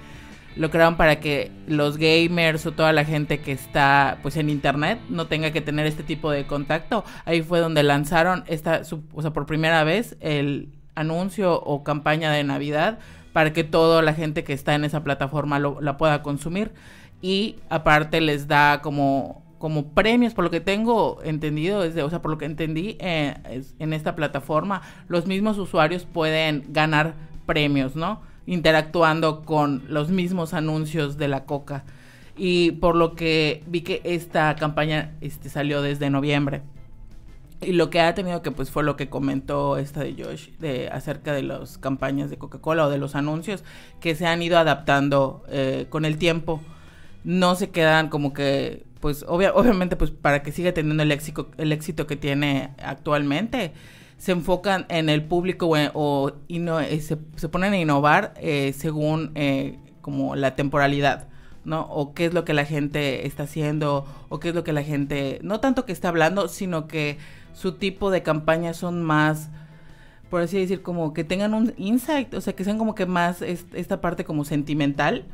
[0.56, 4.98] Lo crearon para que los gamers o toda la gente que está pues en internet
[5.08, 7.04] no tenga que tener este tipo de contacto.
[7.24, 8.82] Ahí fue donde lanzaron esta,
[9.12, 12.98] o sea, por primera vez el anuncio o campaña de Navidad
[13.32, 16.72] para que toda la gente que está en esa plataforma lo, la pueda consumir.
[17.20, 22.22] Y aparte les da como, como premios, por lo que tengo entendido, es o sea,
[22.22, 23.34] por lo que entendí eh,
[23.78, 27.14] en esta plataforma, los mismos usuarios pueden ganar
[27.46, 28.20] premios, ¿no?
[28.46, 31.84] Interactuando con los mismos anuncios de la coca.
[32.36, 36.62] Y por lo que vi que esta campaña este, salió desde noviembre.
[37.66, 40.88] Y lo que ha tenido que pues fue lo que comentó esta de Josh de
[40.88, 43.64] acerca de las campañas de Coca-Cola o de los anuncios
[44.00, 46.60] que se han ido adaptando eh, con el tiempo.
[47.24, 51.72] No se quedan como que pues obviamente pues para que siga teniendo el éxito el
[51.72, 53.72] éxito que tiene actualmente
[54.16, 58.72] se enfocan en el público o, y no, eh, se, se, ponen a innovar eh,
[58.74, 59.34] según
[60.00, 61.28] como la temporalidad
[61.64, 61.82] ¿no?
[61.82, 64.82] O qué es lo que la gente está haciendo, o qué es lo que la
[64.82, 67.18] gente, no tanto que está hablando, sino que
[67.54, 69.48] su tipo de campañas son más,
[70.28, 73.40] por así decir, como que tengan un insight, o sea, que sean como que más
[73.40, 75.24] esta parte como sentimental.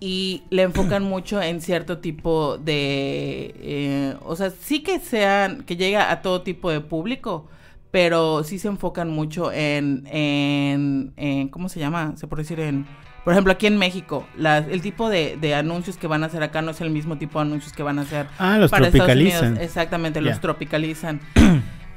[0.00, 5.76] Y le enfocan mucho en cierto tipo de, eh, o sea, sí que sean, que
[5.76, 7.48] llega a todo tipo de público,
[7.90, 12.14] pero sí se enfocan mucho en, en, en ¿cómo se llama?
[12.16, 12.86] Se puede decir en
[13.28, 16.70] por ejemplo, aquí en México, el tipo de, anuncios que van a hacer acá no
[16.70, 19.58] es el mismo tipo de anuncios que van a hacer ah, los para tropicalizan.
[19.58, 21.20] Exactamente, los tropicalizan.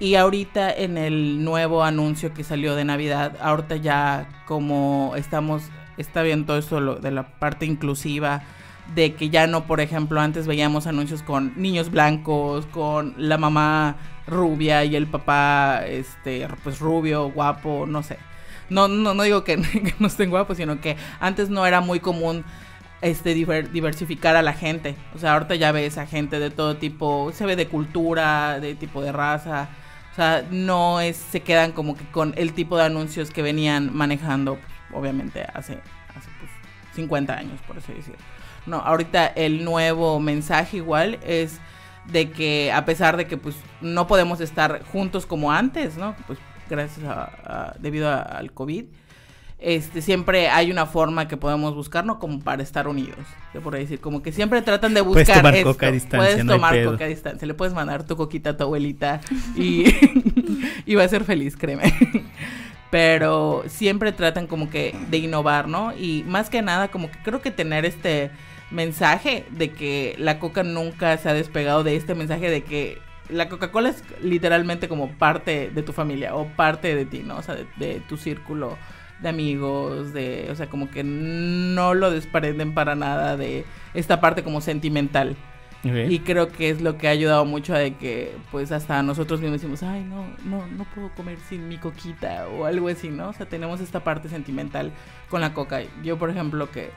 [0.02, 5.64] y ahorita en el nuevo anuncio que salió de Navidad, ahorita ya como estamos,
[5.96, 8.44] está bien todo eso de la parte inclusiva,
[8.94, 13.96] de que ya no, por ejemplo, antes veíamos anuncios con niños blancos, con la mamá
[14.28, 18.18] rubia y el papá, este, pues rubio, guapo, no sé.
[18.72, 19.58] No, no, no digo que,
[20.00, 22.44] no estén guapos, sino que antes no era muy común
[23.02, 24.96] este diversificar a la gente.
[25.14, 28.76] O sea, ahorita ya ves a gente de todo tipo, se ve de cultura, de
[28.76, 29.70] tipo de raza.
[30.12, 33.96] O sea, no es, se quedan como que con el tipo de anuncios que venían
[33.96, 34.58] manejando,
[34.94, 35.80] obviamente, hace,
[36.14, 36.52] pues,
[36.94, 38.20] 50 años, por así decirlo.
[38.66, 41.60] No, ahorita el nuevo mensaje igual es
[42.06, 46.16] de que a pesar de que pues no podemos estar juntos como antes, ¿no?
[46.28, 46.40] Pues
[46.72, 48.86] gracias a, debido al COVID,
[49.60, 52.18] este, siempre hay una forma que podemos buscar, ¿no?
[52.18, 53.20] Como para estar unidos,
[53.64, 55.72] por decir, como que siempre tratan de buscar puedes tomar esto.
[55.72, 58.64] Coca a distancia, puedes tomar coca a distancia, le puedes mandar tu coquita a tu
[58.64, 59.22] abuelita
[59.56, 59.86] y,
[60.88, 61.94] y va a ser feliz, créeme.
[62.90, 65.96] Pero siempre tratan como que de innovar, ¿no?
[65.96, 68.32] Y más que nada, como que creo que tener este
[68.72, 72.98] mensaje de que la coca nunca se ha despegado de este mensaje de que
[73.32, 77.38] la Coca-Cola es literalmente como parte de tu familia o parte de ti, ¿no?
[77.38, 78.78] O sea, de, tu círculo
[79.20, 84.44] de amigos, de, o sea, como que no lo desprenden para nada de esta parte
[84.44, 85.36] como sentimental.
[85.84, 89.42] Y creo que es lo que ha ayudado mucho a de que, pues, hasta nosotros
[89.42, 93.30] mismos decimos, ay, no, no, no puedo comer sin mi coquita o algo así, ¿no?
[93.30, 94.92] O sea, tenemos esta parte sentimental
[95.28, 95.82] con la coca.
[96.04, 96.92] Yo, por ejemplo, que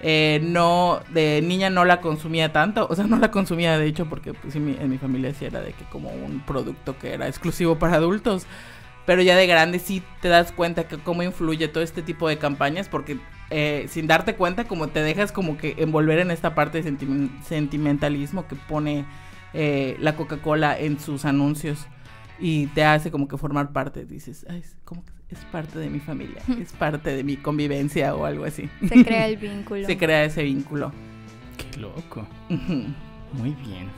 [0.00, 4.06] eh, no, de niña no la consumía tanto, o sea, no la consumía de hecho
[4.06, 7.78] porque pues, en, mi, familia sí era de que como un producto que era exclusivo
[7.78, 8.46] para adultos,
[9.06, 12.38] pero ya de grande sí te das cuenta que cómo influye todo este tipo de
[12.38, 13.18] campañas porque
[13.50, 16.96] eh, sin darte cuenta como te dejas como que envolver en esta parte de
[17.44, 19.06] sentimentalismo que pone
[19.54, 21.86] eh, la Coca-Cola en sus anuncios
[22.38, 26.00] y te hace como que formar parte, dices, ay, como que es parte de mi
[26.00, 28.68] familia, es parte de mi convivencia o algo así.
[28.88, 29.86] Se crea el vínculo.
[29.86, 30.92] Se crea ese vínculo.
[31.56, 32.26] Qué loco.
[32.48, 33.88] Muy bien.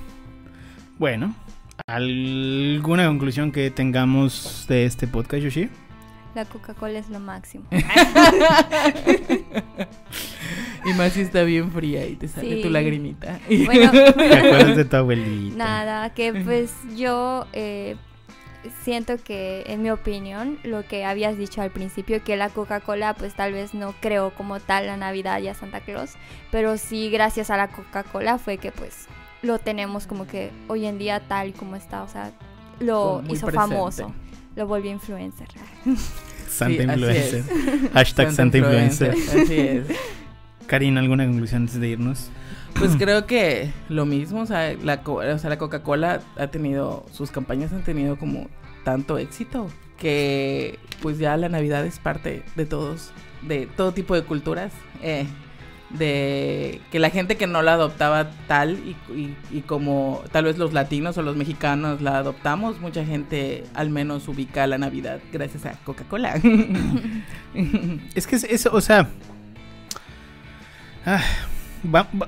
[0.98, 1.34] Bueno,
[1.86, 5.68] ¿alguna conclusión que tengamos de este podcast, Yoshi?
[6.34, 7.64] La Coca-Cola es lo máximo.
[10.84, 13.40] y más si está bien fría y te sale tu lagrimita.
[13.64, 15.56] Bueno, ¿Te acuerdas de tu abuelita?
[15.56, 17.96] Nada, que pues yo eh,
[18.82, 23.34] siento que, en mi opinión, lo que habías dicho al principio, que la Coca-Cola pues
[23.34, 26.14] tal vez no creó como tal la Navidad y a Santa Claus,
[26.50, 29.06] pero sí gracias a la Coca-Cola fue que pues
[29.42, 32.32] lo tenemos como que hoy en día tal como está, o sea,
[32.80, 34.12] lo hizo famoso,
[34.56, 35.48] lo volvió influencer.
[36.48, 37.44] Santa influencer.
[37.92, 39.10] Hashtag Santa, influencer.
[39.10, 39.86] Así es.
[40.66, 42.30] Karina, ¿alguna conclusión antes de irnos?
[42.78, 47.30] Pues creo que lo mismo, o sea, la, o sea, la Coca-Cola ha tenido, sus
[47.30, 48.48] campañas han tenido como
[48.84, 53.10] tanto éxito que pues ya la Navidad es parte de todos,
[53.42, 55.26] de todo tipo de culturas, eh,
[55.90, 60.72] de que la gente que no la adoptaba tal y, y, como tal vez los
[60.74, 65.72] latinos o los mexicanos la adoptamos, mucha gente al menos ubica la Navidad gracias a
[65.84, 66.34] Coca-Cola.
[68.14, 69.08] es que es eso, o sea...
[71.06, 71.22] Ah,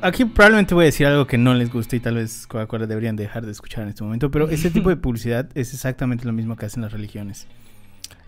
[0.02, 3.16] aquí probablemente voy a decir algo que no les guste y tal vez Coca-Cola deberían
[3.16, 6.56] dejar de escuchar en este momento, pero ese tipo de publicidad es exactamente lo mismo
[6.56, 7.46] que hacen las religiones.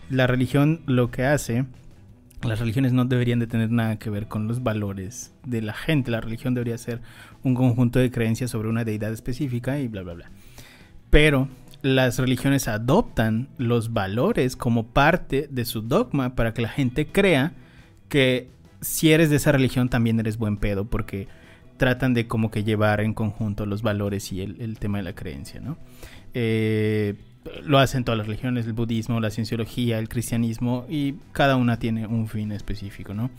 [0.09, 1.65] La religión lo que hace,
[2.43, 6.11] las religiones no deberían de tener nada que ver con los valores de la gente,
[6.11, 7.01] la religión debería ser
[7.43, 10.31] un conjunto de creencias sobre una deidad específica y bla, bla, bla.
[11.09, 11.47] Pero
[11.83, 17.53] las religiones adoptan los valores como parte de su dogma para que la gente crea
[18.09, 18.49] que
[18.83, 21.27] si eres de esa religión también eres buen pedo porque
[21.77, 25.59] tratan de como que llevar en conjunto los valores y el, tema de la creencia,
[25.59, 25.77] ¿no?
[26.33, 27.15] Eh,
[27.63, 32.07] lo hacen todas las religiones, el budismo, la cienciología, el cristianismo y cada una tiene
[32.07, 33.31] un fin específico, ¿no?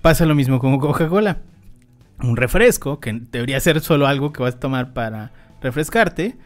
[0.00, 1.38] Pasa lo mismo con Coca-Cola.
[2.20, 6.36] Un refresco, que debería ser solo algo que vas a tomar para refrescarte,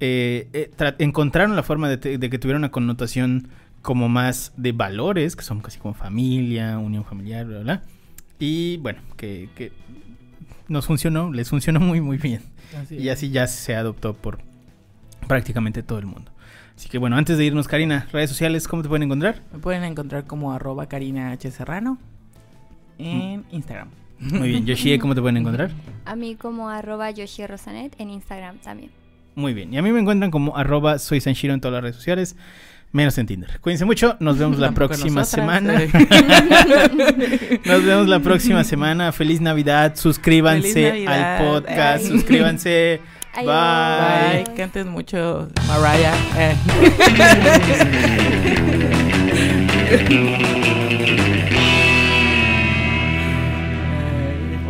[0.00, 3.48] eh, eh, encontraron la forma de, de, que tuviera una connotación
[3.82, 7.82] como más de valores, que son casi como familia, unión familiar, bla, bla.
[8.38, 9.72] Y bueno, que,
[10.68, 12.42] nos funcionó, les funcionó muy, muy bien.
[12.76, 14.38] Así Y así ya se adoptó por
[15.26, 16.30] prácticamente todo el mundo.
[16.76, 19.42] Así que bueno, antes de irnos, Karina, redes sociales, ¿cómo te pueden encontrar?
[19.52, 21.50] Me pueden encontrar como arroba Karina H.
[21.50, 21.98] Serrano
[22.98, 23.44] en Mm.
[23.52, 23.88] Instagram.
[24.18, 25.70] Muy bien, Yoshie, ¿cómo te pueden encontrar?
[26.06, 28.90] A mí como arroba Yoshi Rosanet en Instagram también.
[29.34, 31.96] Muy bien, y a mí me encuentran como arroba soy Sanshiro en todas las redes
[31.96, 32.36] sociales,
[32.92, 33.60] menos en Tinder.
[33.60, 35.82] Cuídense mucho, nos vemos la próxima nosotras, semana.
[35.82, 35.90] eh.
[37.64, 39.12] Nos vemos la próxima semana.
[39.12, 39.94] Feliz Navidad.
[39.96, 41.36] Suscríbanse Feliz Navidad.
[41.36, 42.04] al podcast.
[42.04, 42.10] Ay.
[42.10, 43.00] Suscríbanse.
[43.36, 43.44] Bye.
[43.44, 46.14] Bye, canten mucho Mariah.
[46.38, 46.56] eh.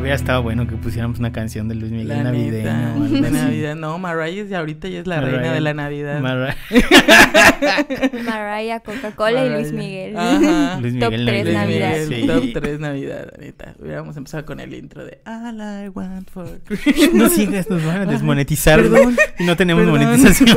[0.06, 2.62] Hubiera estado bueno que pusiéramos una canción de Luis Miguel La navideño.
[2.72, 3.30] neta, o algo de.
[3.32, 3.74] Navidad.
[3.74, 5.32] No, Mariah es de ahorita ya es la Mariah.
[5.38, 6.20] reina de la Navidad.
[6.20, 6.56] Mariah.
[8.24, 9.72] Mariah, Coca-Cola y Luis.
[9.72, 10.16] Miguel.
[10.16, 10.78] Ajá.
[10.80, 11.92] Luis Top Miguel 3 Luis Navidad.
[12.08, 12.26] Miguel, Sí.
[12.52, 13.74] Top 3 Navidad, neta.
[13.80, 17.12] Hubiéramos empezado con el intro de All I want for Christmas.
[17.12, 18.80] No sigas, nos van a desmonetizar.
[18.82, 20.04] perdón, y no tenemos perdón.
[20.04, 20.56] monetización.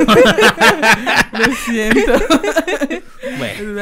[1.34, 2.14] Lo siento.
[3.40, 3.74] bueno.